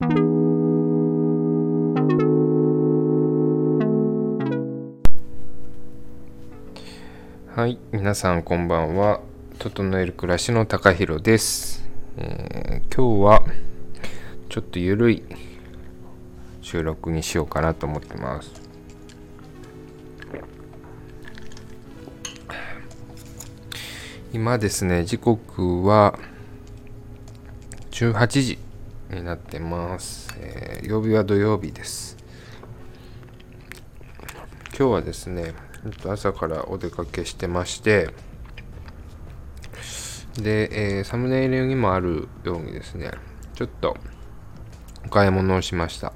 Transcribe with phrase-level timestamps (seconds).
[0.00, 0.06] は
[7.66, 9.20] い皆さんこんばんは。
[9.58, 11.84] 整える暮らしの高弘です、
[12.16, 13.44] えー、今日は
[14.48, 15.24] ちょっとゆるい
[16.62, 18.52] 収録にしようかなと思ってます。
[24.32, 26.16] 今ですね時刻は
[27.90, 28.67] 18時。
[29.10, 32.16] になってます、えー、曜日は土曜日です。
[34.78, 35.54] 今日はですね
[36.06, 38.10] 朝からお出かけしてまして
[40.34, 43.10] で、えー、サムネイルにもあるようにですね
[43.54, 43.96] ちょっと
[45.04, 46.12] お買い物をしました。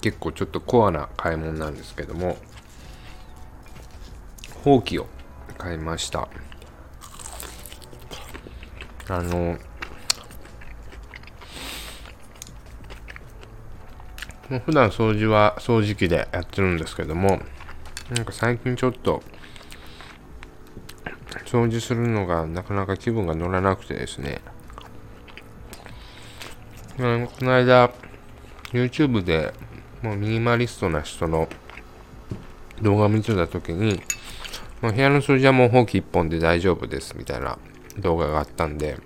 [0.00, 2.36] 結構ちょっとコアな買い物なんですけども
[4.64, 5.06] ほうきを
[5.56, 6.28] 買いました。
[9.08, 9.56] あの
[14.50, 17.40] もう普段掃除は掃除機でやってるんですけども、
[18.10, 19.22] なんか最近ちょっと、
[21.44, 24.40] 掃除するのがなかなか気分が乗らなくてですね、
[26.96, 27.02] こ
[27.44, 27.90] の間、
[28.72, 29.52] YouTube で
[30.02, 31.48] もうミニマリストな人の
[32.80, 34.00] 動画を見てた時に、
[34.80, 37.58] もう部屋の掃除はもうほうき一本で大丈夫ですみたいな
[37.98, 38.98] 動画があったんで、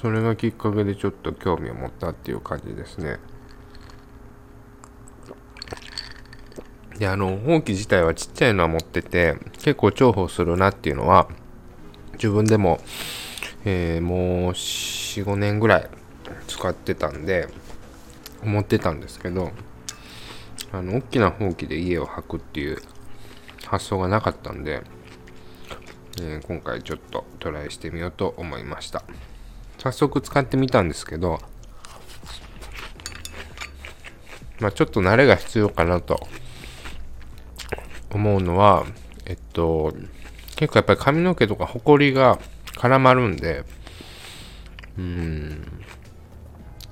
[0.00, 3.18] それがきっかけでちょっと興味を持ったっていう感じですね。
[6.98, 11.28] で、あの、ほうき自体はちっちゃいのは持ってて、結構重宝するなっていうのは、
[12.14, 12.80] 自分でも、
[13.64, 15.88] えー、もう4、5年ぐらい
[16.46, 17.48] 使ってたんで、
[18.42, 19.50] 思ってたんですけど、
[20.72, 22.78] あの、大きなほうきで家を履くっていう
[23.66, 24.82] 発想がなかったんで、
[26.18, 29.02] えー、今回ちょっとトライしてみようと思いました。
[29.78, 31.38] 早速使ってみたんですけど、
[34.58, 36.26] まあ、ちょっと慣れが必要かなと
[38.10, 38.86] 思うのは、
[39.26, 39.92] えっと、
[40.56, 42.38] 結構やっぱり髪の毛とかホコリが
[42.76, 43.64] 絡まるんで、
[44.98, 45.82] うん、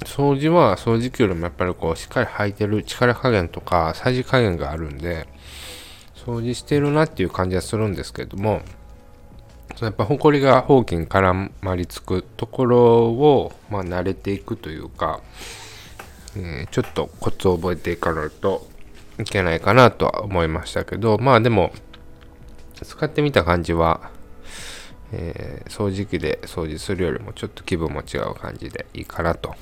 [0.01, 5.27] 掃除は掃除機よりもやっぱりこうしっかり履いてる力加減とかさじ加減があるんで、
[6.15, 8.61] 掃除してるなっていう感じはするんですけども、
[9.81, 15.21] やっぱほこりがほうきに絡まりつくところを、まあ、慣れていくというか、
[16.37, 18.67] えー、ちょっとコツを覚えていかないと
[19.19, 21.73] いけないかなとは思いましたけどまあでも
[22.83, 24.11] 使ってみた感じは、
[25.13, 29.55] えー、掃除機で掃除するよりもちょっと気分も違う感じでいいかなと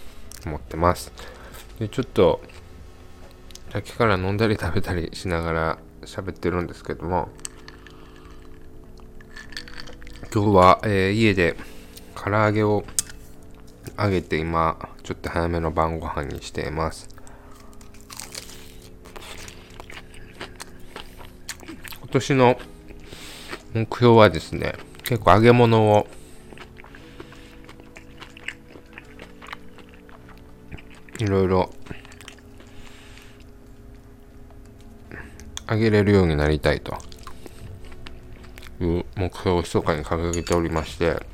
[0.46, 1.12] 思ってます。
[1.78, 2.40] でちょっと
[3.72, 7.28] さっきから飲んだり食べたりしながら喋ってるんですけども
[10.34, 11.56] 今日は、えー、家で
[12.14, 12.84] 唐揚げを
[13.98, 17.06] 揚げて今ちょっと早めの晩ご飯にしています。
[22.00, 22.58] 今年の
[23.74, 24.72] 目標はですね
[25.04, 26.06] 結構揚げ物を
[31.18, 31.70] いろいろ
[35.70, 37.11] 揚げれるようになりたいと。
[38.80, 41.24] いう目標を密かに掲げておりまして、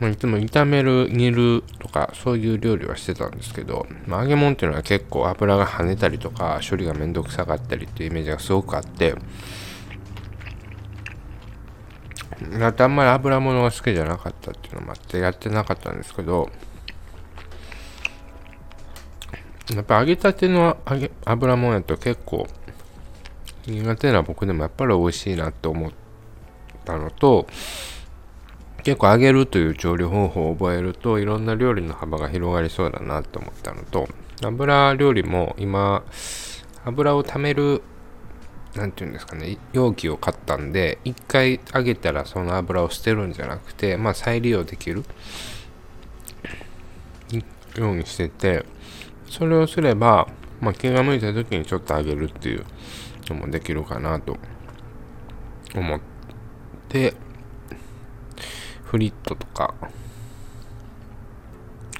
[0.00, 9.14] まあ、いつも炒める、煮るとか、そういう料理はしてたんですけど、まあ、揚げ物っていうのは結構油が跳ねたりとか、処理がめんどくさかったりっていうイメージがすごくあって、
[12.58, 16.50] だってあんまり油物が好きじゃなかったっていうのもあってやってなかったんですけど、
[19.72, 22.46] やっぱ揚げたての揚げ油物やと結構
[23.66, 25.92] 苦手な僕でもやっぱり美味しいなって思っ
[26.84, 27.46] たのと、
[28.84, 34.06] 結構揚げるという調理方法を覚えるといろんな料理の幅が広がりそうだなと思ったのと
[34.42, 36.04] 油料理も今
[36.84, 37.82] 油を貯める
[38.74, 45.02] 何て言うんですかね容器を買ったんで一回揚げたらその油を捨てるんじゃなくてまあ再利用できる
[47.76, 48.66] ようにしてて
[49.30, 50.28] それをすれば、
[50.60, 52.66] まあ、気が向いた時にちょっと揚げるっていう
[53.30, 54.36] のもできるかなと
[55.74, 56.00] 思っ
[56.88, 57.14] て、
[58.84, 59.74] フリットとか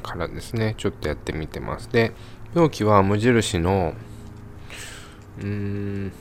[0.03, 1.91] からですね、ちょっとやってみてます。
[1.91, 2.13] で、
[2.55, 3.95] 容器は無印の、
[5.39, 6.13] うーん、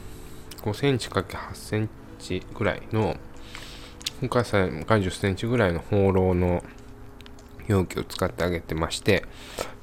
[0.61, 1.89] 5センチ ×8 セン
[2.19, 3.17] チぐらいの、
[4.19, 6.63] 深さが10センチぐらいの放浪の
[7.67, 9.25] 容器を使ってあげてまして、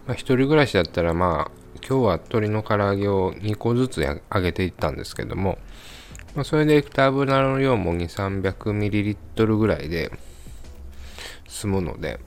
[0.07, 5.59] まあ、一人暮らしだったらまあ今日は鶏の唐揚げを2個ずつ揚げていったんですけども
[6.35, 10.13] まあ、それでいくと油の量も 2,300ml ぐらいで
[11.49, 12.21] 済むので、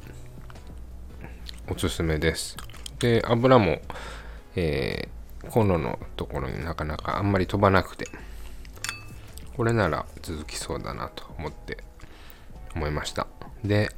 [1.70, 2.58] おすすめです。
[3.00, 3.80] で、油も、
[4.58, 8.06] えー、コンロのところになかなかあんまり飛ばなくて、
[9.56, 11.78] これなら続きそうだなと思って
[12.76, 13.28] 思いました。
[13.64, 13.90] で、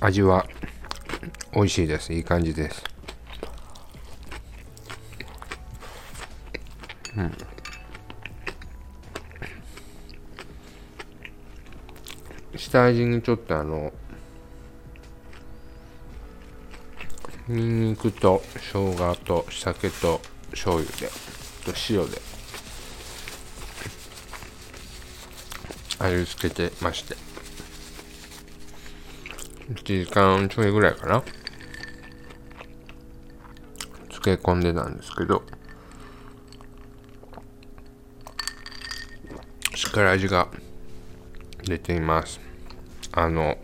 [0.00, 0.44] 味は
[1.54, 2.12] 美味しいです。
[2.12, 2.84] いい感じです。
[7.16, 7.32] うん。
[12.56, 13.92] 下味にちょっとあの、
[17.48, 20.20] ニンニクと生姜と酒と
[20.50, 21.08] 醤油で、
[21.64, 22.20] と塩で
[25.98, 27.16] 味付けてまして。
[29.72, 31.22] 1時間ちょいぐらいかな。
[34.20, 35.42] 漬け込んでたんですけど、
[39.74, 40.48] しっかり味が
[41.64, 42.40] 出ています。
[43.12, 43.56] あの、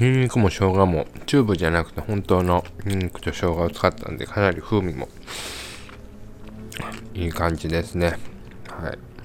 [0.00, 5.08] ニンニクも生姜もチューブじゃなくて本当のニンニクと生姜を使ったんでかなり風味も
[7.14, 8.16] いい感じですね
[8.68, 9.17] はい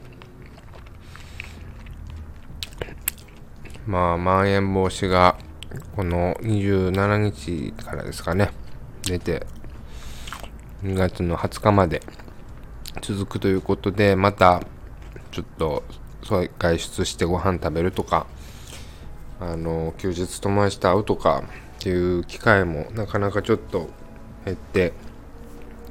[3.85, 5.37] まあまん延防止が
[5.95, 8.51] この27日からですかね。
[9.03, 9.45] 出て
[10.83, 12.01] 2月の20日まで
[13.01, 14.61] 続くということでまた
[15.31, 15.83] ちょっと
[16.23, 18.27] 外出してご飯食べるとか
[19.39, 21.43] あの休日友達と会うとか
[21.79, 23.89] っていう機会もなかなかちょっと
[24.45, 24.93] 減って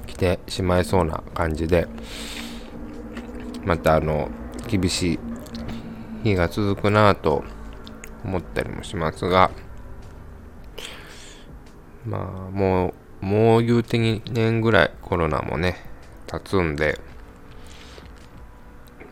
[0.07, 1.87] きてしまいそうな感じで
[3.65, 4.31] またあの
[4.69, 5.19] 厳しい
[6.25, 7.45] 日が続くなぁと
[8.25, 9.51] 思ったりもしますが
[12.07, 15.77] まあもうもう言うて2年ぐらいコロナもね
[16.27, 16.99] 経つんで、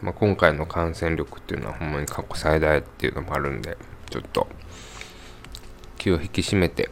[0.02, 3.78] まあ、今回の感染力っていうのはほんまに過去最大っていうのもあるんで
[4.10, 4.48] ちょっと
[5.96, 6.90] 気を引き締めて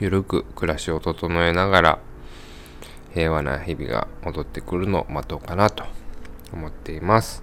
[0.00, 1.98] ゆるく暮らしを整えながら
[3.14, 5.84] 平和な日々が戻ってくるのを待とうかなと
[6.52, 7.42] 思っています。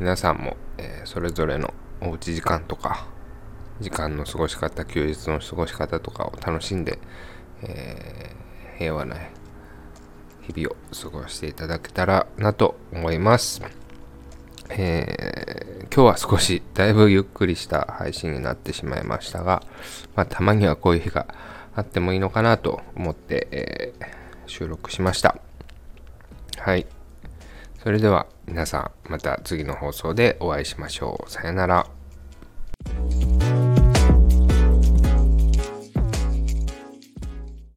[0.00, 3.06] 皆さんも、えー、それぞれのおうち時間とか
[3.80, 6.98] 時間の過ごし方休日の過ごし方とかを楽しんで、
[7.62, 9.16] えー、平和な
[10.42, 13.62] 日々を過ごしていただけたらなと思います。
[14.70, 19.62] えー、今日は少しだいぶゆっくりした配信になってしまいましたが、
[20.14, 21.26] まあ、たまにはこういう日が
[21.74, 24.06] あってもいいのかなと思って、えー、
[24.46, 25.36] 収録しました。
[26.56, 26.86] はい。
[27.82, 31.30] それでは皆さんまた次の放送でお会いしましょう。
[31.30, 31.86] さよなら。